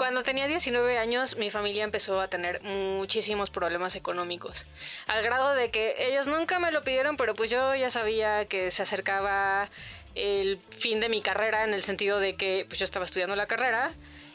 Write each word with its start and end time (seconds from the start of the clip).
Cuando 0.00 0.22
tenía 0.22 0.46
19 0.46 0.96
años, 0.96 1.36
mi 1.36 1.50
familia 1.50 1.84
empezó 1.84 2.22
a 2.22 2.28
tener 2.28 2.62
muchísimos 2.62 3.50
problemas 3.50 3.96
económicos. 3.96 4.64
Al 5.06 5.22
grado 5.22 5.54
de 5.54 5.70
que 5.70 5.94
ellos 6.08 6.26
nunca 6.26 6.58
me 6.58 6.72
lo 6.72 6.82
pidieron, 6.82 7.18
pero 7.18 7.34
pues 7.34 7.50
yo 7.50 7.74
ya 7.74 7.90
sabía 7.90 8.46
que 8.46 8.70
se 8.70 8.82
acercaba 8.82 9.68
el 10.14 10.58
fin 10.70 11.00
de 11.00 11.10
mi 11.10 11.20
carrera 11.20 11.64
en 11.64 11.74
el 11.74 11.82
sentido 11.82 12.18
de 12.18 12.34
que 12.34 12.64
pues 12.66 12.78
yo 12.78 12.84
estaba 12.84 13.04
estudiando 13.04 13.36
la 13.36 13.44
carrera 13.44 13.92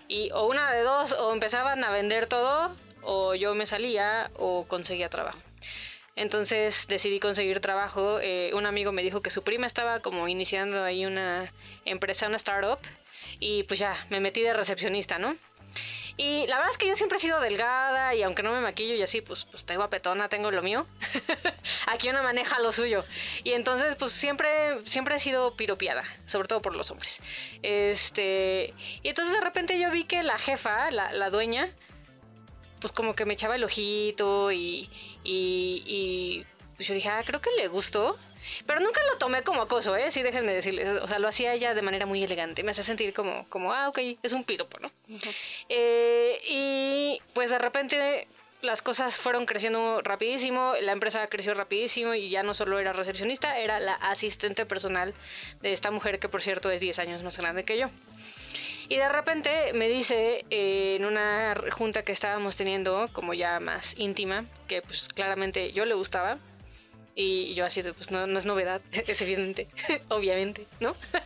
y 0.07 0.29
o 0.33 0.45
una 0.45 0.71
de 0.71 0.83
dos, 0.83 1.13
o 1.13 1.33
empezaban 1.33 1.83
a 1.83 1.89
vender 1.89 2.27
todo, 2.27 2.75
o 3.01 3.33
yo 3.33 3.55
me 3.55 3.65
salía 3.65 4.29
o 4.35 4.67
conseguía 4.67 5.09
trabajo. 5.09 5.39
Entonces 6.15 6.85
decidí 6.87 7.19
conseguir 7.19 7.59
trabajo. 7.59 8.19
Eh, 8.21 8.51
un 8.53 8.67
amigo 8.67 8.91
me 8.91 9.01
dijo 9.01 9.23
que 9.23 9.31
su 9.31 9.43
prima 9.43 9.65
estaba 9.65 9.99
como 9.99 10.27
iniciando 10.27 10.83
ahí 10.83 11.07
una 11.07 11.51
empresa, 11.85 12.27
una 12.27 12.37
startup, 12.37 12.77
y 13.39 13.63
pues 13.63 13.79
ya 13.79 14.05
me 14.09 14.19
metí 14.19 14.41
de 14.41 14.53
recepcionista, 14.53 15.19
¿no? 15.19 15.35
Y 16.17 16.47
la 16.47 16.57
verdad 16.57 16.71
es 16.71 16.77
que 16.77 16.87
yo 16.87 16.95
siempre 16.95 17.17
he 17.17 17.21
sido 17.21 17.41
delgada 17.41 18.15
y 18.15 18.23
aunque 18.23 18.41
no 18.41 18.53
me 18.53 18.61
maquillo 18.61 18.95
y 18.95 19.01
así, 19.01 19.19
pues, 19.19 19.43
pues 19.43 19.65
tengo 19.65 19.83
apetona, 19.83 20.29
tengo 20.29 20.49
lo 20.49 20.63
mío. 20.63 20.87
Aquí 21.87 22.07
una 22.07 22.21
maneja 22.21 22.59
lo 22.59 22.71
suyo. 22.71 23.03
Y 23.43 23.51
entonces, 23.51 23.95
pues 23.97 24.13
siempre, 24.13 24.47
siempre 24.85 25.17
he 25.17 25.19
sido 25.19 25.55
piropiada, 25.57 26.05
sobre 26.25 26.47
todo 26.47 26.61
por 26.61 26.73
los 26.73 26.89
hombres. 26.89 27.19
Este, 27.63 28.73
y 29.03 29.09
entonces 29.09 29.33
de 29.33 29.41
repente 29.41 29.77
yo 29.77 29.91
vi 29.91 30.05
que 30.05 30.23
la 30.23 30.39
jefa, 30.39 30.89
la, 30.89 31.11
la 31.11 31.29
dueña, 31.29 31.73
pues 32.79 32.93
como 32.93 33.15
que 33.15 33.25
me 33.25 33.33
echaba 33.33 33.55
el 33.55 33.63
ojito 33.63 34.51
y, 34.51 34.89
y, 35.23 36.45
pues 36.75 36.87
yo 36.87 36.93
dije, 36.93 37.09
ah, 37.09 37.23
creo 37.25 37.41
que 37.41 37.51
le 37.57 37.67
gustó. 37.67 38.17
Pero 38.65 38.79
nunca 38.79 39.01
lo 39.11 39.17
tomé 39.17 39.43
como 39.43 39.61
acoso, 39.61 39.95
¿eh? 39.95 40.11
Sí, 40.11 40.23
déjenme 40.23 40.53
decirles. 40.53 41.01
O 41.01 41.07
sea, 41.07 41.19
lo 41.19 41.27
hacía 41.27 41.53
ella 41.53 41.73
de 41.73 41.81
manera 41.81 42.05
muy 42.05 42.23
elegante. 42.23 42.63
Me 42.63 42.71
hacía 42.71 42.83
sentir 42.83 43.13
como, 43.13 43.47
como 43.49 43.73
ah, 43.73 43.89
ok, 43.89 43.99
es 44.21 44.33
un 44.33 44.43
piropo, 44.43 44.79
¿no? 44.79 44.91
eh, 45.69 46.41
y 46.47 47.21
pues 47.33 47.49
de 47.49 47.59
repente 47.59 48.27
las 48.61 48.81
cosas 48.81 49.17
fueron 49.17 49.45
creciendo 49.45 50.01
rapidísimo, 50.01 50.73
la 50.81 50.91
empresa 50.91 51.27
creció 51.27 51.53
rapidísimo 51.53 52.15
y 52.15 52.29
ya 52.29 52.43
no 52.43 52.53
solo 52.53 52.79
era 52.79 52.93
recepcionista, 52.93 53.59
era 53.59 53.79
la 53.79 53.93
asistente 53.93 54.65
personal 54.65 55.13
de 55.61 55.71
esta 55.71 55.91
mujer 55.91 56.19
que 56.19 56.29
por 56.29 56.41
cierto 56.41 56.71
es 56.71 56.79
10 56.79 56.99
años 56.99 57.23
más 57.23 57.37
grande 57.37 57.63
que 57.63 57.77
yo. 57.77 57.89
Y 58.87 58.97
de 58.97 59.09
repente 59.09 59.73
me 59.73 59.87
dice 59.87 60.45
eh, 60.49 60.95
en 60.97 61.05
una 61.05 61.55
junta 61.71 62.03
que 62.03 62.11
estábamos 62.11 62.55
teniendo, 62.55 63.09
como 63.13 63.33
ya 63.33 63.59
más 63.59 63.95
íntima, 63.97 64.45
que 64.67 64.81
pues 64.81 65.07
claramente 65.07 65.71
yo 65.71 65.85
le 65.85 65.95
gustaba, 65.95 66.37
y 67.15 67.53
yo 67.53 67.65
así 67.65 67.81
de, 67.81 67.93
pues 67.93 68.11
no, 68.11 68.27
no 68.27 68.37
es 68.37 68.45
novedad, 68.45 68.81
es 68.91 69.21
evidente, 69.21 69.67
obviamente, 70.09 70.67
¿no? 70.79 70.95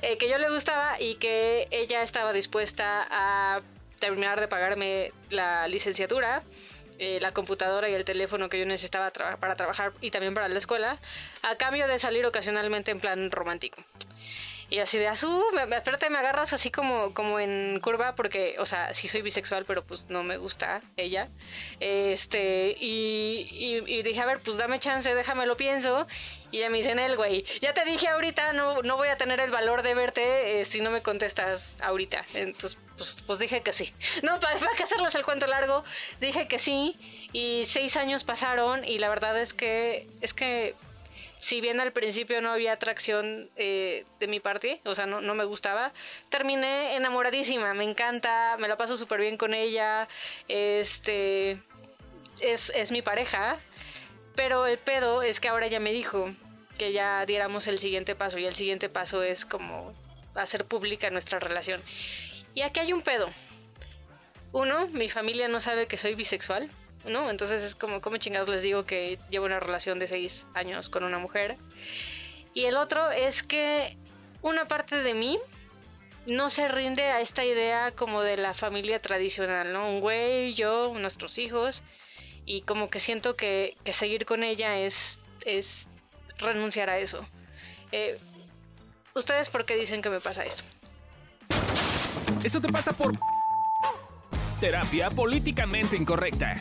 Eh, 0.00 0.16
que 0.16 0.26
yo 0.26 0.38
le 0.38 0.48
gustaba 0.48 0.98
y 0.98 1.16
que 1.16 1.68
ella 1.70 2.02
estaba 2.02 2.32
dispuesta 2.32 3.06
a 3.10 3.60
terminar 3.98 4.40
de 4.40 4.48
pagarme 4.48 5.12
la 5.28 5.68
licenciatura, 5.68 6.42
eh, 6.98 7.18
la 7.20 7.32
computadora 7.32 7.86
y 7.90 7.92
el 7.92 8.06
teléfono 8.06 8.48
que 8.48 8.58
yo 8.58 8.64
necesitaba 8.64 9.10
para 9.10 9.56
trabajar 9.56 9.92
y 10.00 10.10
también 10.10 10.32
para 10.32 10.48
la 10.48 10.56
escuela, 10.56 10.98
a 11.42 11.56
cambio 11.56 11.86
de 11.88 11.98
salir 11.98 12.24
ocasionalmente 12.24 12.90
en 12.90 13.00
plan 13.00 13.30
romántico. 13.30 13.82
Y 14.70 14.78
así 14.78 14.98
de 14.98 15.08
azul, 15.08 15.44
me, 15.52 15.76
espérate, 15.76 16.08
me 16.10 16.18
agarras 16.18 16.52
así 16.52 16.70
como, 16.70 17.12
como 17.12 17.40
en 17.40 17.80
curva, 17.80 18.14
porque, 18.14 18.54
o 18.60 18.66
sea, 18.66 18.94
sí 18.94 19.08
soy 19.08 19.20
bisexual, 19.20 19.64
pero 19.64 19.84
pues 19.84 20.08
no 20.10 20.22
me 20.22 20.36
gusta 20.36 20.80
ella. 20.96 21.28
Este, 21.80 22.76
y, 22.78 23.48
y, 23.50 23.98
y 23.98 24.02
dije, 24.04 24.20
a 24.20 24.26
ver, 24.26 24.38
pues 24.38 24.56
dame 24.56 24.78
chance, 24.78 25.12
déjame 25.12 25.46
lo 25.46 25.56
pienso. 25.56 26.06
Y 26.52 26.58
ella 26.58 26.70
me 26.70 26.78
dice, 26.78 26.92
el 26.92 27.16
güey, 27.16 27.44
ya 27.60 27.74
te 27.74 27.84
dije 27.84 28.06
ahorita, 28.08 28.52
no, 28.52 28.82
no 28.82 28.96
voy 28.96 29.08
a 29.08 29.16
tener 29.16 29.40
el 29.40 29.50
valor 29.50 29.82
de 29.82 29.94
verte 29.94 30.60
eh, 30.60 30.64
si 30.64 30.80
no 30.80 30.90
me 30.92 31.02
contestas 31.02 31.74
ahorita. 31.80 32.24
Entonces, 32.34 32.78
pues, 32.96 33.18
pues 33.26 33.38
dije 33.40 33.62
que 33.62 33.72
sí. 33.72 33.92
No, 34.22 34.38
para, 34.38 34.56
para 34.58 34.76
que 34.76 34.84
hacerles 34.84 35.16
el 35.16 35.24
cuento 35.24 35.48
largo, 35.48 35.82
dije 36.20 36.46
que 36.46 36.60
sí. 36.60 36.96
Y 37.32 37.64
seis 37.66 37.96
años 37.96 38.22
pasaron 38.22 38.84
y 38.84 38.98
la 38.98 39.08
verdad 39.08 39.40
es 39.40 39.52
que, 39.52 40.06
es 40.20 40.32
que 40.32 40.76
si 41.40 41.60
bien 41.60 41.80
al 41.80 41.92
principio 41.92 42.40
no 42.40 42.52
había 42.52 42.72
atracción 42.72 43.50
eh, 43.56 44.04
de 44.20 44.26
mi 44.26 44.40
parte, 44.40 44.80
o 44.84 44.94
sea, 44.94 45.06
no, 45.06 45.34
me 45.34 45.44
gustaba, 45.44 45.92
terminé 46.28 46.96
enamoradísima, 46.96 47.72
me 47.74 47.84
encanta, 47.84 48.56
me 48.58 48.68
la 48.68 48.76
paso 48.76 48.96
súper 48.96 49.20
bien 49.20 49.36
con 49.38 49.54
ella, 49.54 50.06
este, 50.48 51.58
es, 52.40 52.70
es 52.74 52.92
mi 52.92 53.00
pareja, 53.02 53.58
pero 54.36 54.66
el 54.66 54.78
pedo 54.78 55.22
es 55.22 55.40
que 55.40 55.48
ahora 55.48 55.66
ya 55.66 55.80
me 55.80 55.92
dijo 55.92 56.30
que 56.78 56.92
ya 56.92 57.24
diéramos 57.26 57.66
el 57.66 57.78
siguiente 57.78 58.14
paso 58.14 58.38
y 58.38 58.46
el 58.46 58.54
siguiente 58.54 58.88
paso 58.88 59.22
es 59.22 59.44
como 59.44 59.94
hacer 60.34 60.66
pública 60.66 61.10
nuestra 61.10 61.38
relación. 61.38 61.82
Y 62.54 62.62
aquí 62.62 62.80
hay 62.80 62.92
un 62.92 63.02
pedo. 63.02 63.30
Uno, 64.52 64.88
mi 64.88 65.08
familia 65.08 65.48
no 65.48 65.60
sabe 65.60 65.86
que 65.86 65.96
soy 65.96 66.14
bisexual. 66.14 66.68
¿No? 67.04 67.30
Entonces 67.30 67.62
es 67.62 67.74
como, 67.74 68.00
¿cómo 68.00 68.16
chingados 68.16 68.48
les 68.48 68.62
digo 68.62 68.84
que 68.84 69.18
llevo 69.30 69.46
una 69.46 69.60
relación 69.60 69.98
de 69.98 70.08
seis 70.08 70.44
años 70.54 70.88
con 70.88 71.04
una 71.04 71.18
mujer? 71.18 71.56
Y 72.54 72.64
el 72.64 72.76
otro 72.76 73.10
es 73.10 73.42
que 73.42 73.96
una 74.42 74.66
parte 74.66 74.96
de 74.96 75.14
mí 75.14 75.38
no 76.26 76.50
se 76.50 76.68
rinde 76.68 77.04
a 77.04 77.20
esta 77.20 77.44
idea 77.44 77.92
como 77.92 78.22
de 78.22 78.36
la 78.36 78.54
familia 78.54 79.00
tradicional, 79.00 79.72
¿no? 79.72 79.88
Un 79.88 80.00
güey, 80.00 80.54
yo, 80.54 80.92
nuestros 80.98 81.38
hijos, 81.38 81.82
y 82.44 82.62
como 82.62 82.90
que 82.90 83.00
siento 83.00 83.36
que, 83.36 83.74
que 83.84 83.92
seguir 83.92 84.26
con 84.26 84.42
ella 84.42 84.78
es, 84.78 85.18
es 85.44 85.88
renunciar 86.38 86.90
a 86.90 86.98
eso. 86.98 87.26
Eh, 87.92 88.18
¿Ustedes 89.14 89.48
por 89.48 89.64
qué 89.64 89.76
dicen 89.76 90.02
que 90.02 90.10
me 90.10 90.20
pasa 90.20 90.44
esto? 90.44 90.62
Eso 92.44 92.60
te 92.60 92.70
pasa 92.70 92.92
por 92.92 93.14
terapia 94.60 95.10
políticamente 95.10 95.96
incorrecta. 95.96 96.60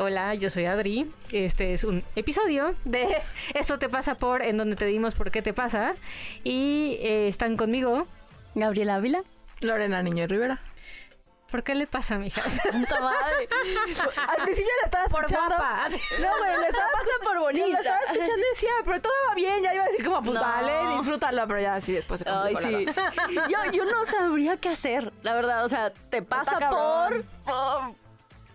Hola, 0.00 0.34
yo 0.34 0.48
soy 0.48 0.64
Adri. 0.64 1.12
Este 1.30 1.74
es 1.74 1.84
un 1.84 2.02
episodio 2.16 2.74
de 2.86 3.18
Eso 3.54 3.78
te 3.78 3.90
pasa 3.90 4.14
por, 4.14 4.40
en 4.40 4.56
donde 4.56 4.74
te 4.74 4.86
dimos 4.86 5.14
por 5.14 5.30
qué 5.30 5.42
te 5.42 5.52
pasa. 5.52 5.94
Y 6.42 6.96
eh, 7.02 7.28
están 7.28 7.58
conmigo 7.58 8.06
Gabriela 8.54 8.94
Ávila, 8.94 9.22
Lorena 9.60 10.02
Niño 10.02 10.26
Rivera. 10.26 10.58
¿Por 11.50 11.64
qué 11.64 11.74
le 11.74 11.86
pasa, 11.86 12.16
mija? 12.16 12.40
Santa 12.48 12.98
madre. 12.98 13.46
Al 14.26 14.42
principio 14.44 14.70
la 14.80 14.86
estaba 14.86 15.04
por 15.08 15.24
escuchando. 15.24 15.54
guapa. 15.56 15.88
No, 16.20 16.38
güey, 16.38 16.56
lo 16.56 16.62
estaba, 16.64 16.88
pasa 16.92 17.10
por 17.22 17.38
bonita. 17.40 17.66
Lo 17.66 17.76
estaba 17.76 17.98
escuchando 17.98 18.38
y 18.38 18.54
decía, 18.54 18.70
pero 18.86 19.02
todo 19.02 19.12
va 19.28 19.34
bien. 19.34 19.62
Ya 19.62 19.74
iba 19.74 19.82
a 19.82 19.86
decir 19.88 20.04
como, 20.06 20.22
pues 20.22 20.34
No. 20.34 20.40
vale, 20.40 20.96
disfrútalo. 20.96 21.46
Pero 21.46 21.60
ya 21.60 21.74
así 21.74 21.92
después 21.92 22.20
se 22.20 22.30
Ay, 22.30 22.54
la 22.54 22.60
sí. 22.62 22.86
Yo, 23.50 23.72
yo 23.72 23.84
no 23.84 24.06
sabría 24.06 24.56
qué 24.56 24.70
hacer, 24.70 25.12
la 25.22 25.34
verdad. 25.34 25.64
O 25.64 25.68
sea, 25.68 25.90
te 25.90 26.22
pasa 26.22 26.58
por- 26.70 27.24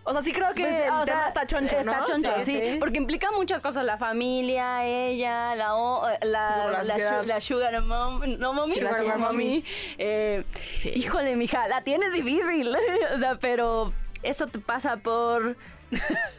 O 0.08 0.12
sea, 0.12 0.22
sí 0.22 0.30
creo 0.32 0.52
que 0.54 0.62
pues, 0.62 0.74
el 0.74 1.04
tema 1.04 1.28
está 1.28 1.46
choncho, 1.46 1.74
¿no? 1.84 1.92
Está 1.92 2.04
choncho, 2.04 2.32
Sí, 2.38 2.52
sí, 2.60 2.70
sí. 2.72 2.76
Porque 2.78 2.96
implica 2.98 3.28
muchas 3.32 3.60
cosas. 3.60 3.84
La 3.84 3.98
familia, 3.98 4.84
ella, 4.84 5.54
la, 5.56 5.74
o- 5.74 6.08
Sí, 6.08 6.16
la, 6.22 7.22
la 7.24 7.40
sugar 7.40 7.82
mom, 7.82 8.20
no 8.38 8.52
mommy, 8.52 8.76
la 8.76 8.96
sugar 8.96 9.18
mommy. 9.18 9.64
Eh, 9.98 10.44
Sí. 10.80 10.90
Híjole, 10.94 11.34
mija, 11.36 11.66
la 11.68 11.82
tienes 11.82 12.12
difícil. 12.12 12.74
o 13.14 13.18
sea, 13.18 13.36
pero 13.40 13.92
eso 14.22 14.46
te 14.46 14.58
pasa 14.60 14.96
por... 14.96 15.56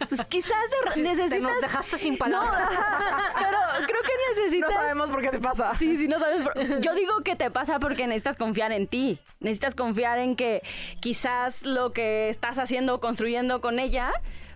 Pues 0.09 0.21
quizás 0.29 0.57
de- 0.95 1.01
necesitas... 1.01 1.29
Te 1.29 1.39
nos 1.39 1.61
dejaste 1.61 1.97
sin 1.97 2.13
No, 2.13 2.19
palabras. 2.19 2.69
ajá, 2.71 3.33
pero 3.39 3.57
creo 3.87 4.01
que 4.01 4.11
No 4.11 4.41
necesitas... 4.43 4.73
sabemos 4.73 5.09
por 5.09 5.21
qué 5.21 5.29
te 5.29 5.39
pasa. 5.39 5.73
Sí, 5.75 5.97
sí, 5.97 6.07
no 6.07 6.19
sabes. 6.19 6.41
por- 6.41 6.81
Yo 6.81 6.93
digo 6.95 7.21
que 7.23 7.35
te 7.35 7.49
pasa 7.51 7.79
porque 7.79 8.07
necesitas 8.07 8.37
confiar 8.37 8.71
en 8.71 8.87
ti. 8.87 9.19
Necesitas 9.39 9.75
confiar 9.75 10.19
en 10.19 10.35
que 10.35 10.61
quizás 11.01 11.63
lo 11.65 11.93
que 11.93 12.29
estás 12.29 12.57
haciendo, 12.59 12.99
construyendo 12.99 13.61
con 13.61 13.79
ella, 13.79 14.11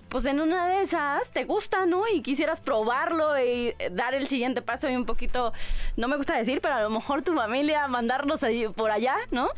pues 0.09 0.25
en 0.25 0.41
una 0.41 0.67
de 0.67 0.81
esas 0.81 1.29
te 1.31 1.45
gusta, 1.45 1.85
¿no? 1.85 2.03
Y 2.13 2.21
quisieras 2.21 2.59
probarlo 2.59 3.39
y 3.39 3.73
dar 3.91 4.13
el 4.13 4.27
siguiente 4.27 4.61
paso 4.61 4.89
y 4.89 4.95
un 4.97 5.05
poquito, 5.05 5.53
no 5.95 6.09
me 6.09 6.17
gusta 6.17 6.35
decir, 6.35 6.59
pero 6.61 6.75
a 6.75 6.81
lo 6.81 6.89
mejor 6.89 7.21
tu 7.21 7.33
familia 7.33 7.87
mandarlos 7.87 8.41
por 8.75 8.91
allá, 8.91 9.15
¿no? 9.31 9.49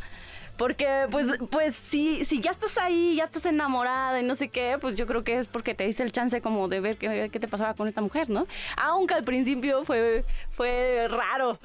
Porque, 0.58 1.08
pues, 1.10 1.28
pues 1.50 1.76
si, 1.76 2.26
si 2.26 2.40
ya 2.40 2.52
estás 2.52 2.78
ahí, 2.78 3.16
ya 3.16 3.26
estás 3.26 3.46
enamorada 3.46 4.20
y 4.20 4.24
no 4.24 4.36
sé 4.36 4.50
qué, 4.50 4.78
pues 4.80 4.96
yo 4.96 5.08
creo 5.08 5.24
que 5.24 5.38
es 5.38 5.48
porque 5.48 5.74
te 5.74 5.86
diste 5.86 6.04
el 6.04 6.12
chance 6.12 6.42
como 6.42 6.68
de 6.68 6.80
ver 6.80 6.98
qué, 6.98 7.30
qué 7.32 7.40
te 7.40 7.48
pasaba 7.48 7.74
con 7.74 7.88
esta 7.88 8.02
mujer, 8.02 8.30
¿no? 8.30 8.46
Aunque 8.78 9.16
al 9.16 9.24
principio 9.24 9.84
fue, 9.84 10.24
fue 10.56 11.08
raro, 11.10 11.60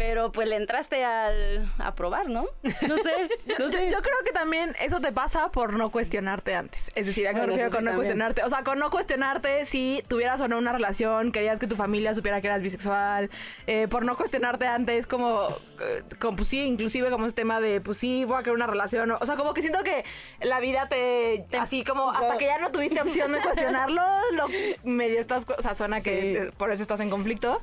pero 0.00 0.32
pues 0.32 0.48
le 0.48 0.56
entraste 0.56 1.04
al, 1.04 1.70
a 1.78 1.94
probar, 1.94 2.30
¿no? 2.30 2.46
No 2.62 2.96
sé, 2.96 3.28
no 3.46 3.58
Yo, 3.58 3.70
sé. 3.70 3.90
yo 3.92 4.00
creo 4.00 4.16
que 4.24 4.32
también 4.32 4.74
eso 4.80 4.98
te 4.98 5.12
pasa 5.12 5.50
por 5.50 5.74
no 5.74 5.90
cuestionarte 5.90 6.54
antes. 6.54 6.90
Es 6.94 7.04
decir, 7.04 7.28
¿a 7.28 7.32
qué 7.32 7.34
me 7.34 7.40
Bueno, 7.40 7.52
refiero 7.52 7.68
eso 7.68 7.76
sí 7.76 7.76
con 7.76 7.84
no 7.84 7.94
cuestionarte? 7.96 8.42
O 8.44 8.48
sea, 8.48 8.64
con 8.64 8.78
no 8.78 8.88
cuestionarte 8.88 9.66
si 9.66 10.02
tuvieras 10.08 10.40
o 10.40 10.48
no 10.48 10.56
una 10.56 10.72
relación, 10.72 11.32
querías 11.32 11.60
que 11.60 11.66
tu 11.66 11.76
familia 11.76 12.14
supiera 12.14 12.40
que 12.40 12.46
eras 12.46 12.62
bisexual, 12.62 13.28
eh, 13.66 13.88
por 13.90 14.06
no 14.06 14.16
cuestionarte 14.16 14.66
antes, 14.66 15.06
como, 15.06 15.48
eh, 15.82 16.02
como, 16.18 16.34
pues 16.38 16.48
sí, 16.48 16.62
inclusive 16.62 17.10
como 17.10 17.26
ese 17.26 17.34
tema 17.34 17.60
de, 17.60 17.82
pues 17.82 17.98
sí, 17.98 18.24
voy 18.24 18.38
a 18.38 18.42
crear 18.42 18.56
una 18.56 18.66
relación. 18.66 19.10
O, 19.10 19.26
sea, 19.26 19.36
como 19.36 19.52
que 19.52 19.60
siento 19.60 19.84
que 19.84 20.06
la 20.40 20.60
vida 20.60 20.88
te, 20.88 21.44
así 21.58 21.84
como, 21.84 22.10
hasta 22.10 22.38
que 22.38 22.46
ya 22.46 22.56
no 22.56 22.70
tuviste 22.70 23.02
opción 23.02 23.32
de 23.32 23.40
cuestionarlo, 23.42 24.02
lo 24.32 24.46
medio 24.82 25.20
estás, 25.20 25.46
o 25.46 25.60
sea, 25.60 25.74
suena 25.74 26.00
que 26.00 26.46
Sí. 26.48 26.56
por 26.56 26.70
eso 26.70 26.80
estás 26.80 27.00
en 27.00 27.10
conflicto. 27.10 27.60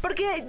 Porque 0.00 0.46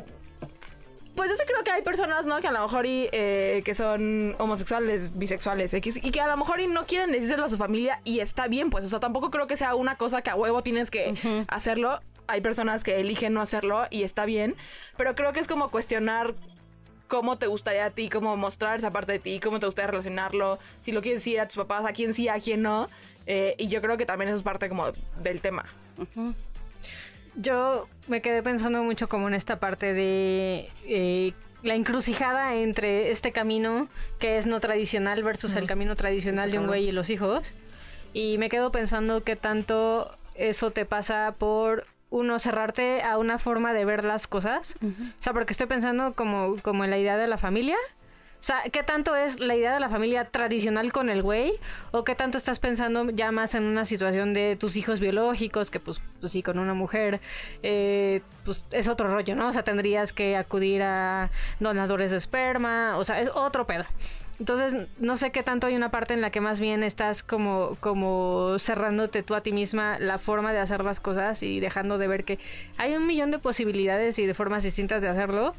Pues 1.16 1.30
yo 1.30 1.36
sí 1.36 1.44
creo 1.46 1.64
que 1.64 1.72
hay 1.72 1.82
personas, 1.82 2.26
¿no? 2.26 2.40
Que 2.40 2.48
a 2.48 2.52
lo 2.52 2.62
mejor 2.62 2.86
y, 2.86 3.10
eh, 3.12 3.62
que 3.66 3.76
son 3.76 4.36
homosexuales, 4.40 5.18
bisexuales, 5.18 5.74
X, 5.74 6.00
y 6.02 6.12
que 6.12 6.22
a 6.22 6.28
lo 6.28 6.38
mejor 6.38 6.62
y 6.62 6.68
no 6.68 6.86
quieren 6.86 7.12
decírselo 7.12 7.46
a 7.46 7.50
su 7.50 7.58
familia 7.58 8.00
y 8.04 8.20
está 8.20 8.48
bien, 8.48 8.70
pues, 8.70 8.86
o 8.86 8.90
sea, 8.90 9.00
tampoco 9.00 9.30
creo 9.30 9.48
que 9.48 9.58
sea 9.58 9.76
una 9.76 9.98
cosa 9.98 10.22
que 10.22 10.30
a 10.30 10.36
huevo 10.36 10.64
tienes 10.64 10.90
que 10.90 11.44
hacerlo. 11.48 12.00
Hay 12.28 12.40
personas 12.40 12.84
que 12.84 13.00
eligen 13.00 13.34
no 13.34 13.42
hacerlo 13.42 13.88
y 13.90 14.04
está 14.04 14.26
bien, 14.26 14.56
pero 14.96 15.16
creo 15.16 15.34
que 15.34 15.42
es 15.42 15.48
como 15.48 15.70
cuestionar 15.70 16.34
cómo 17.08 17.38
te 17.38 17.48
gustaría 17.48 17.86
a 17.86 17.90
ti, 17.90 18.08
cómo 18.08 18.38
mostrar 18.38 18.78
esa 18.78 18.92
parte 18.92 19.12
de 19.12 19.20
ti, 19.20 19.42
cómo 19.42 19.60
te 19.60 19.66
gustaría 19.66 19.88
relacionarlo, 19.88 20.60
si 20.80 20.94
lo 20.94 21.02
quieres 21.02 21.20
decir 21.22 21.42
a 21.42 21.46
tus 21.46 21.58
papás, 21.58 21.86
a 21.86 21.92
quién 21.92 22.14
sí, 22.14 22.30
a 22.30 22.40
quién 22.40 22.62
no. 22.62 22.88
Eh, 23.28 23.56
y 23.58 23.68
yo 23.68 23.82
creo 23.82 23.98
que 23.98 24.06
también 24.06 24.30
eso 24.30 24.38
es 24.38 24.44
parte 24.44 24.70
como 24.70 24.86
del 25.22 25.42
tema. 25.42 25.66
Yo 27.36 27.88
me 28.08 28.22
quedé 28.22 28.44
pensando 28.44 28.84
mucho 28.84 29.08
como 29.08 29.28
en 29.28 29.34
esta 29.34 29.60
parte 29.60 29.94
de 29.94 30.70
eh, 30.86 31.34
la 31.64 31.76
encrucijada 31.76 32.56
entre 32.56 33.12
este 33.12 33.32
camino 33.32 33.88
que 34.20 34.38
es 34.38 34.48
no 34.48 34.60
tradicional 34.60 35.24
versus 35.24 35.56
el 35.56 35.68
camino 35.68 35.96
tradicional 35.96 36.52
de 36.52 36.60
un 36.60 36.68
güey 36.68 36.90
y 36.90 36.92
los 36.92 37.10
hijos. 37.10 37.54
Y 38.14 38.38
me 38.38 38.50
quedo 38.50 38.72
pensando 38.72 39.24
que 39.24 39.36
tanto 39.36 40.18
eso 40.36 40.72
te 40.72 40.86
pasa 40.86 41.36
por 41.38 41.86
uno 42.10 42.40
cerrarte 42.40 43.02
a 43.04 43.18
una 43.18 43.38
forma 43.38 43.74
de 43.74 43.86
ver 43.86 44.04
las 44.04 44.28
cosas. 44.28 44.76
O 44.84 45.22
sea, 45.24 45.34
porque 45.34 45.54
estoy 45.54 45.68
pensando 45.68 46.14
como, 46.14 46.58
como 46.62 46.84
en 46.84 46.90
la 46.90 46.98
idea 46.98 47.18
de 47.18 47.28
la 47.28 47.38
familia. 47.38 47.78
O 48.42 48.44
sea, 48.44 48.64
¿qué 48.72 48.82
tanto 48.82 49.16
es 49.16 49.40
la 49.40 49.56
idea 49.56 49.72
de 49.72 49.80
la 49.80 49.88
familia 49.88 50.26
tradicional 50.26 50.92
con 50.92 51.12
el 51.12 51.22
güey? 51.22 51.54
¿O 51.92 52.04
qué 52.04 52.16
tanto 52.16 52.40
estás 52.40 52.58
pensando 52.58 53.08
ya 53.12 53.32
más 53.32 53.54
en 53.54 53.66
una 53.66 53.86
situación 53.86 54.34
de 54.34 54.56
tus 54.56 54.78
hijos 54.78 55.00
biológicos, 55.00 55.70
que 55.70 55.80
pues, 55.80 56.02
pues 56.20 56.32
sí, 56.32 56.42
con 56.42 56.58
una 56.58 56.74
mujer, 56.74 57.22
eh, 57.62 58.22
pues 58.44 58.66
es 58.72 58.88
otro 58.88 59.14
rollo, 59.14 59.36
¿no? 59.36 59.48
O 59.48 59.54
sea, 59.54 59.62
tendrías 59.62 60.12
que 60.12 60.36
acudir 60.38 60.82
a 60.82 61.30
donadores 61.60 62.10
de 62.10 62.18
esperma, 62.18 62.98
o 62.98 63.04
sea, 63.04 63.22
es 63.22 63.30
otro 63.36 63.68
pedo. 63.68 63.86
Entonces, 64.40 64.88
no 64.98 65.18
sé 65.18 65.32
qué 65.32 65.44
tanto 65.44 65.68
hay 65.68 65.76
una 65.76 65.92
parte 65.92 66.16
en 66.16 66.22
la 66.22 66.32
que 66.32 66.42
más 66.42 66.60
bien 66.60 66.82
estás 66.82 67.22
como, 67.22 67.78
como 67.80 68.58
cerrándote 68.58 69.22
tú 69.22 69.36
a 69.36 69.42
ti 69.42 69.54
misma 69.54 70.00
la 70.00 70.18
forma 70.18 70.52
de 70.52 70.58
hacer 70.58 70.84
las 70.84 71.00
cosas 71.00 71.44
y 71.44 71.60
dejando 71.60 72.00
de 72.00 72.08
ver 72.08 72.24
que 72.24 72.40
hay 72.78 72.96
un 72.96 73.06
millón 73.06 73.30
de 73.30 73.38
posibilidades 73.38 74.18
y 74.18 74.26
de 74.26 74.34
formas 74.34 74.64
distintas 74.64 75.04
de 75.04 75.10
hacerlo. 75.10 75.54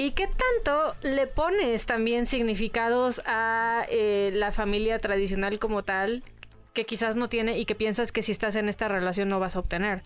¿Y 0.00 0.12
qué 0.12 0.28
tanto 0.28 0.94
le 1.02 1.26
pones 1.26 1.84
también 1.84 2.26
significados 2.26 3.20
a 3.26 3.84
eh, 3.90 4.30
la 4.32 4.52
familia 4.52 5.00
tradicional 5.00 5.58
como 5.58 5.82
tal 5.82 6.22
que 6.72 6.86
quizás 6.86 7.16
no 7.16 7.28
tiene 7.28 7.58
y 7.58 7.64
que 7.64 7.74
piensas 7.74 8.12
que 8.12 8.22
si 8.22 8.30
estás 8.30 8.54
en 8.54 8.68
esta 8.68 8.86
relación 8.86 9.28
no 9.28 9.40
vas 9.40 9.56
a 9.56 9.58
obtener? 9.58 10.02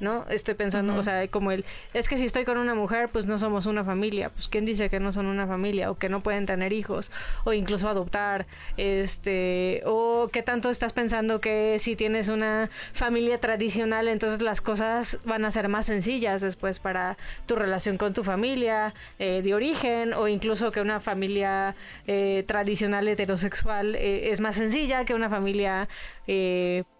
¿No? 0.00 0.26
Estoy 0.28 0.54
pensando, 0.54 0.96
o 0.96 1.02
sea, 1.02 1.28
como 1.28 1.52
el, 1.52 1.64
es 1.94 2.08
que 2.08 2.16
si 2.16 2.24
estoy 2.24 2.44
con 2.44 2.58
una 2.58 2.74
mujer, 2.74 3.10
pues 3.10 3.26
no 3.26 3.38
somos 3.38 3.66
una 3.66 3.84
familia, 3.84 4.30
pues 4.30 4.48
quién 4.48 4.64
dice 4.64 4.90
que 4.90 4.98
no 4.98 5.12
son 5.12 5.26
una 5.26 5.46
familia 5.46 5.90
o 5.90 5.98
que 5.98 6.08
no 6.08 6.20
pueden 6.20 6.46
tener 6.46 6.72
hijos 6.72 7.12
o 7.44 7.52
incluso 7.52 7.88
adoptar, 7.88 8.46
este, 8.76 9.82
o 9.84 10.28
qué 10.32 10.42
tanto 10.42 10.70
estás 10.70 10.92
pensando 10.92 11.40
que 11.40 11.78
si 11.78 11.96
tienes 11.96 12.28
una 12.28 12.70
familia 12.92 13.38
tradicional, 13.38 14.08
entonces 14.08 14.42
las 14.42 14.60
cosas 14.60 15.18
van 15.24 15.44
a 15.44 15.50
ser 15.50 15.68
más 15.68 15.86
sencillas 15.86 16.40
después 16.40 16.78
para 16.78 17.16
tu 17.46 17.56
relación 17.56 17.98
con 17.98 18.14
tu 18.14 18.24
familia 18.24 18.94
eh, 19.18 19.42
de 19.42 19.54
origen 19.54 20.14
o 20.14 20.28
incluso 20.28 20.72
que 20.72 20.80
una 20.80 21.00
familia 21.00 21.74
eh, 22.06 22.44
tradicional 22.46 23.06
heterosexual 23.06 23.94
eh, 23.94 24.30
es 24.30 24.40
más 24.40 24.56
sencilla 24.56 25.04
que 25.04 25.14
una 25.14 25.28
familia, 25.28 25.88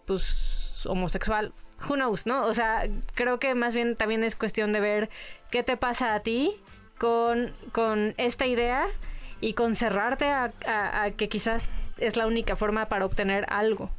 pues 0.05 0.85
homosexual 0.85 1.53
who 1.87 1.95
knows, 1.95 2.25
¿no? 2.25 2.43
O 2.45 2.53
sea, 2.53 2.87
creo 3.13 3.39
que 3.39 3.55
más 3.55 3.73
bien 3.73 3.95
también 3.95 4.23
es 4.23 4.35
cuestión 4.35 4.73
de 4.73 4.79
ver 4.79 5.09
qué 5.49 5.63
te 5.63 5.77
pasa 5.77 6.15
a 6.15 6.21
ti 6.21 6.55
con, 6.97 7.53
con 7.71 8.13
esta 8.17 8.45
idea 8.45 8.87
y 9.39 9.53
con 9.53 9.75
cerrarte 9.75 10.25
a, 10.25 10.51
que 11.17 11.29
quizás 11.29 11.65
es 11.97 12.15
la 12.15 12.27
única 12.27 12.55
forma 12.55 12.85
para 12.85 13.05
obtener 13.05 13.45
algo. 13.49 13.89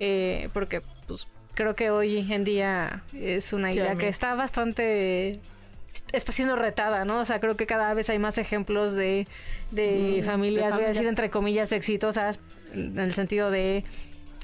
Eh, 0.00 0.48
porque, 0.52 0.82
pues, 1.06 1.28
creo 1.54 1.74
que 1.74 1.90
hoy 1.90 2.32
en 2.32 2.44
día 2.44 3.02
es 3.12 3.52
una 3.52 3.70
idea 3.70 3.94
que 3.96 4.08
está 4.08 4.34
bastante 4.34 5.40
está 6.12 6.32
siendo 6.32 6.56
retada, 6.56 7.04
¿no? 7.04 7.20
O 7.20 7.24
sea, 7.24 7.40
creo 7.40 7.56
que 7.56 7.66
cada 7.66 7.94
vez 7.94 8.10
hay 8.10 8.18
más 8.18 8.38
ejemplos 8.38 8.94
de, 8.94 9.26
de, 9.70 10.22
familias, 10.24 10.24
de 10.24 10.30
familias, 10.30 10.74
voy 10.74 10.84
a 10.84 10.88
decir 10.88 11.06
entre 11.06 11.30
comillas, 11.30 11.72
exitosas, 11.72 12.40
en 12.72 12.98
el 12.98 13.14
sentido 13.14 13.50
de 13.50 13.84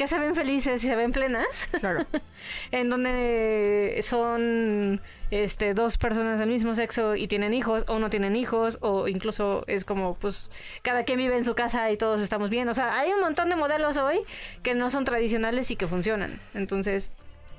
que 0.01 0.07
se 0.07 0.19
ven 0.19 0.35
felices 0.35 0.83
y 0.83 0.87
se 0.87 0.97
ven 0.97 1.13
plenas. 1.13 1.69
Claro. 1.79 2.07
en 2.73 2.89
donde 2.89 4.01
son 4.03 4.99
este 5.31 5.75
dos 5.75 5.99
personas 5.99 6.41
del 6.41 6.49
mismo 6.49 6.75
sexo 6.75 7.17
y 7.17 7.29
tienen 7.29 7.53
hijos 7.53 7.85
o 7.87 7.99
no 7.99 8.09
tienen 8.09 8.35
hijos 8.35 8.79
o 8.81 9.09
incluso 9.09 9.63
es 9.67 9.85
como 9.85 10.15
pues 10.15 10.51
cada 10.81 11.05
quien 11.05 11.19
vive 11.19 11.37
en 11.37 11.45
su 11.45 11.55
casa 11.55 11.91
y 11.91 11.99
todos 11.99 12.23
estamos 12.23 12.49
bien. 12.49 12.67
O 12.71 12.73
sea, 12.73 12.99
hay 12.99 13.13
un 13.13 13.21
montón 13.21 13.51
de 13.51 13.57
modelos 13.57 13.99
hoy 13.99 14.21
que 14.63 14.73
no 14.73 14.89
son 14.89 15.05
tradicionales 15.05 15.71
y 15.71 15.77
que 15.77 15.87
funcionan. 15.87 16.41
Entonces, 16.55 17.13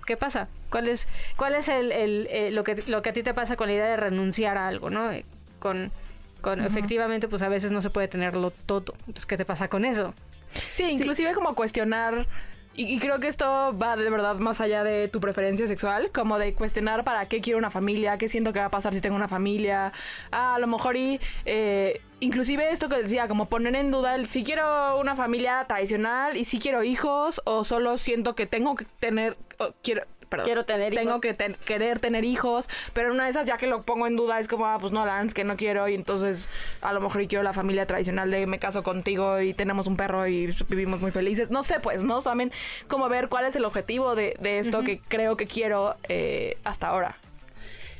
¿qué 0.08 0.18
pasa? 0.18 0.48
¿Cuál 0.72 0.88
es 0.88 1.08
cuál 1.38 1.54
es 1.54 1.68
el, 1.68 1.92
el, 1.92 2.56
lo 2.56 2.64
que 2.64 2.84
lo 2.88 3.04
que 3.04 3.10
a 3.10 3.14
ti 3.14 3.22
te 3.22 3.36
pasa 3.36 3.56
con 3.56 3.68
la 3.68 3.74
idea 3.74 3.86
de 3.86 3.98
renunciar 3.98 4.58
a 4.58 4.68
algo, 4.68 4.90
¿no? 4.90 5.12
Con 5.60 5.92
con 6.42 6.60
efectivamente 6.60 7.28
pues 7.28 7.44
a 7.44 7.50
veces 7.50 7.72
no 7.72 7.84
se 7.84 7.92
puede 7.92 8.08
tenerlo 8.08 8.50
todo. 8.66 8.96
Entonces, 9.02 9.28
¿qué 9.28 9.38
te 9.38 9.46
pasa 9.46 9.68
con 9.68 9.86
eso? 9.86 10.16
Sí, 10.74 10.84
inclusive 10.84 11.34
como 11.34 11.56
cuestionar 11.56 12.28
y, 12.74 13.00
creo 13.00 13.20
que 13.20 13.28
esto 13.28 13.78
va 13.78 13.98
de 13.98 14.10
verdad 14.10 14.36
más 14.36 14.62
allá 14.62 14.84
de 14.84 15.10
tu 15.10 15.20
preferencia 15.20 15.68
sexual, 15.68 16.10
como 16.12 16.40
de 16.40 16.54
cuestionar 16.54 17.04
para 17.04 17.28
qué 17.28 17.42
quiero 17.42 17.60
una 17.60 17.70
familia, 17.70 18.18
qué 18.18 18.30
siento 18.30 18.54
que 18.54 18.60
va 18.60 18.66
a 18.66 18.72
pasar 18.72 18.94
si 18.94 19.02
tengo 19.02 19.16
una 19.16 19.28
familia. 19.28 19.92
a 20.32 20.58
lo 20.58 20.68
mejor 20.68 20.96
y 20.96 21.20
eh, 21.46 22.02
inclusive 22.22 22.72
esto 22.72 22.88
que 22.88 22.96
decía, 22.96 23.28
como 23.28 23.48
poner 23.48 23.76
en 23.76 23.92
duda 23.92 24.16
el 24.16 24.26
si 24.26 24.44
quiero 24.46 24.98
una 25.00 25.18
familia 25.18 25.66
tradicional 25.68 26.38
y 26.38 26.46
si 26.46 26.60
quiero 26.60 26.84
hijos 26.84 27.42
o 27.44 27.66
solo 27.66 27.98
siento 27.98 28.36
que 28.36 28.46
tengo 28.46 28.76
que 28.76 28.86
tener, 29.00 29.38
quiero, 29.84 30.04
quiero 30.44 30.64
tener 30.64 30.94
tengo 30.94 31.22
que 31.22 31.36
querer 31.66 32.00
tener 32.00 32.24
hijos, 32.24 32.70
pero 32.94 33.10
en 33.10 33.16
una 33.16 33.26
de 33.26 33.32
esas 33.32 33.46
ya 33.46 33.58
que 33.58 33.68
lo 33.68 33.84
pongo 33.84 34.08
en 34.08 34.16
duda 34.16 34.40
es 34.40 34.48
como, 34.48 34.66
ah, 34.66 34.78
pues 34.80 34.92
no, 34.94 35.06
Lance, 35.06 35.34
que 35.34 35.44
no 35.44 35.56
quiero 35.56 35.88
y 35.88 35.96
entonces 35.96 36.48
a 36.82 36.94
lo 36.94 37.02
mejor 37.02 37.28
quiero 37.28 37.44
la 37.44 37.54
familia 37.54 37.86
tradicional 37.86 38.32
de 38.32 38.48
me 38.48 38.60
caso 38.60 38.84
contigo 38.84 39.40
y 39.40 39.54
tenemos 39.54 39.88
un 39.88 39.98
perro 39.98 40.28
y 40.28 40.54
vivimos 40.70 41.02
muy 41.02 41.12
felices. 41.12 41.52
No 41.52 41.64
sé, 41.64 41.80
pues, 41.80 42.04
¿no? 42.04 42.22
También 42.22 42.52
como 42.88 43.10
ver 43.10 43.30
cuál 43.30 43.46
es 43.46 43.56
el 43.56 43.66
objetivo 43.66 44.16
de, 44.16 44.36
esto 44.42 44.82
que 44.84 45.00
creo 45.08 45.38
que 45.38 45.48
quiero 45.48 45.96
eh, 46.08 46.58
hasta 46.64 46.88
ahora. 46.88 47.18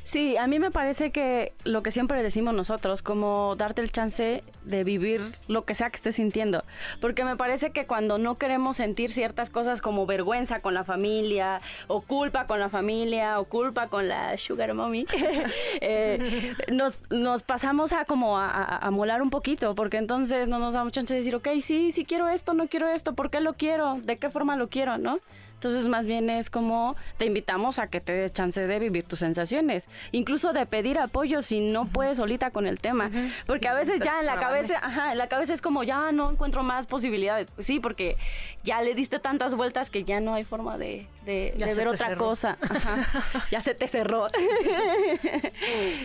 Sí, 0.04 0.36
a 0.36 0.46
mí 0.46 0.58
me 0.58 0.70
parece 0.70 1.12
que 1.12 1.52
lo 1.64 1.82
que 1.82 1.90
siempre 1.90 2.22
decimos 2.22 2.54
nosotros, 2.54 3.02
como 3.02 3.54
darte 3.56 3.82
el 3.82 3.92
chance 3.92 4.42
de 4.64 4.84
vivir 4.84 5.20
lo 5.46 5.64
que 5.64 5.74
sea 5.74 5.90
que 5.90 5.96
estés 5.96 6.16
sintiendo. 6.16 6.64
Porque 7.00 7.24
me 7.24 7.36
parece 7.36 7.70
que 7.70 7.86
cuando 7.86 8.18
no 8.18 8.36
queremos 8.36 8.78
sentir 8.78 9.10
ciertas 9.10 9.48
cosas 9.48 9.80
como 9.80 10.04
vergüenza 10.06 10.60
con 10.60 10.74
la 10.74 10.84
familia, 10.84 11.60
o 11.86 12.00
culpa 12.00 12.46
con 12.46 12.58
la 12.58 12.68
familia, 12.68 13.38
o 13.38 13.44
culpa 13.44 13.88
con 13.88 14.08
la 14.08 14.36
sugar 14.38 14.74
mommy, 14.74 15.06
eh, 15.80 16.54
nos, 16.68 17.00
pasamos 17.42 17.92
a 17.92 18.04
como 18.04 18.38
a, 18.38 18.78
a, 18.78 18.90
molar 18.90 19.22
un 19.22 19.30
poquito, 19.30 19.74
porque 19.74 19.98
entonces 19.98 20.48
no 20.48 20.58
nos 20.58 20.74
damos 20.74 20.92
chance 20.92 21.14
de 21.14 21.18
decir, 21.18 21.36
ok, 21.36 21.48
sí, 21.62 21.92
sí 21.92 22.04
quiero 22.04 22.28
esto, 22.28 22.54
no 22.54 22.66
quiero 22.66 22.88
esto, 22.88 23.14
¿por 23.14 23.30
qué 23.30 23.40
lo 23.40 23.54
quiero? 23.54 24.00
¿De 24.02 24.16
qué 24.16 24.30
forma 24.30 24.56
lo 24.56 24.68
quiero? 24.68 24.98
¿No? 24.98 25.20
Entonces, 25.62 25.86
más 25.86 26.08
bien 26.08 26.28
es 26.28 26.50
como 26.50 26.96
te 27.18 27.26
invitamos 27.26 27.78
a 27.78 27.86
que 27.86 28.00
te 28.00 28.12
des 28.12 28.32
chance 28.32 28.66
de 28.66 28.78
vivir 28.80 29.04
tus 29.04 29.20
sensaciones, 29.20 29.86
incluso 30.10 30.52
de 30.52 30.66
pedir 30.66 30.98
apoyo 30.98 31.40
si 31.40 31.60
no 31.60 31.86
puedes 31.86 32.16
solita 32.16 32.50
con 32.50 32.66
el 32.66 32.80
tema, 32.80 33.12
porque 33.46 33.68
a 33.68 33.74
veces 33.74 34.00
ya 34.00 34.18
en 34.18 34.26
la 34.26 34.40
cabeza, 34.40 34.80
ajá, 34.82 35.12
en 35.12 35.18
la 35.18 35.28
cabeza 35.28 35.54
es 35.54 35.62
como 35.62 35.84
ya 35.84 36.10
no 36.10 36.32
encuentro 36.32 36.64
más 36.64 36.88
posibilidades. 36.88 37.46
Pues 37.54 37.64
sí, 37.64 37.78
porque 37.78 38.16
ya 38.64 38.82
le 38.82 38.96
diste 38.96 39.20
tantas 39.20 39.54
vueltas 39.54 39.88
que 39.88 40.02
ya 40.02 40.18
no 40.18 40.34
hay 40.34 40.42
forma 40.42 40.78
de, 40.78 41.06
de, 41.24 41.54
ver 41.56 41.86
otra 41.86 42.16
cosa. 42.16 42.58
ya 43.52 43.60
se 43.60 43.74
te 43.74 43.86
cerró. 43.86 44.26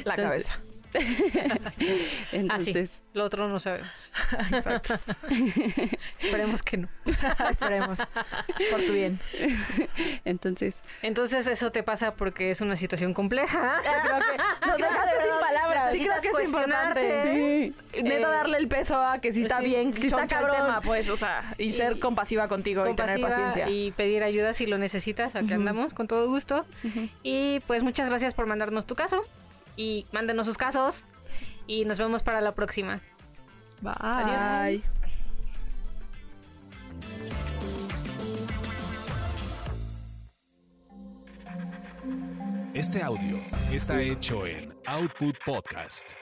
La 0.04 0.16
cabeza. 0.16 0.60
Entonces, 2.32 3.04
lo 3.14 3.26
otro 3.26 3.48
no 3.48 3.60
sabemos. 3.60 3.90
Exacto. 4.52 5.00
Esperemos 6.20 6.64
que 6.64 6.78
no. 6.78 6.90
Esperemos. 7.50 8.00
Por 8.72 8.82
tu 8.86 8.94
bien. 8.94 9.20
Entonces. 10.26 10.82
Entonces, 11.02 11.48
eso 11.48 11.72
te 11.72 11.84
pasa 11.84 12.16
porque 12.16 12.52
es 12.52 12.62
una 12.62 12.76
situación 12.76 13.14
compleja. 13.14 13.82
Creo 13.82 14.18
que 14.18 14.68
nos 14.68 14.78
dejaste 14.78 15.16
sin 15.24 15.40
palabras. 15.40 15.94
Sí, 15.94 16.00
creo 16.00 16.22
que 16.22 16.28
es 16.28 16.48
importante. 16.48 17.74
Sí. 17.94 18.04
Neta, 18.04 18.30
darle 18.30 18.58
el 18.58 18.68
peso 18.68 19.02
a 19.02 19.20
que 19.20 19.34
si 19.34 19.42
está 19.42 19.60
bien, 19.60 19.94
si 19.94 20.08
está 20.08 20.28
cabrón. 20.28 20.56
El 20.56 20.62
tema, 20.62 20.82
pues, 20.82 21.10
o 21.10 21.18
sea, 21.18 21.56
y, 21.58 21.74
ser 21.74 22.00
compasiva 22.00 22.48
contigo 22.48 22.88
y 22.88 22.96
tener 22.96 23.22
paciencia. 23.22 23.70
Y 23.70 23.92
pedir 23.92 24.24
ayuda 24.24 24.54
si 24.54 24.66
lo 24.66 24.78
necesitas. 24.78 25.36
Aquí 25.36 25.54
andamos, 25.54 25.94
con 25.94 26.08
todo 26.08 26.28
gusto. 26.28 26.66
Y 27.24 27.62
pues, 27.68 27.84
muchas 27.84 28.10
gracias 28.10 28.34
por 28.34 28.46
mandarnos 28.46 28.86
tu 28.86 28.96
caso 28.96 29.26
y 29.78 30.06
mándenos 30.12 30.46
sus 30.48 30.58
casos 30.58 31.06
y 31.68 31.86
nos 31.86 31.98
vemos 31.98 32.24
para 32.24 32.42
la 32.42 32.54
próxima. 32.54 33.00
Bye. 33.82 33.94
Adiós. 34.00 34.84
Este 42.74 43.02
audio 43.02 43.40
está 43.72 44.02
hecho 44.02 44.46
en 44.46 44.72
Output 44.86 45.36
Podcast. 45.46 46.14